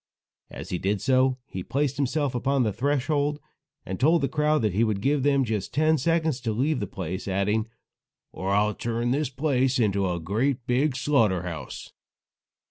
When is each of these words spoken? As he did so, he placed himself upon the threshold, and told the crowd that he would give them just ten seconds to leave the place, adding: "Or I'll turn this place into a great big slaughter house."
As 0.49 0.71
he 0.71 0.79
did 0.79 0.99
so, 0.99 1.37
he 1.45 1.61
placed 1.61 1.97
himself 1.97 2.33
upon 2.33 2.63
the 2.63 2.73
threshold, 2.73 3.39
and 3.85 3.99
told 3.99 4.23
the 4.23 4.27
crowd 4.27 4.63
that 4.63 4.73
he 4.73 4.83
would 4.83 4.99
give 4.99 5.21
them 5.21 5.43
just 5.43 5.75
ten 5.75 5.99
seconds 5.99 6.41
to 6.41 6.51
leave 6.53 6.79
the 6.79 6.87
place, 6.87 7.27
adding: 7.27 7.67
"Or 8.31 8.49
I'll 8.49 8.73
turn 8.73 9.11
this 9.11 9.29
place 9.29 9.77
into 9.77 10.09
a 10.09 10.19
great 10.19 10.65
big 10.65 10.95
slaughter 10.95 11.43
house." 11.43 11.91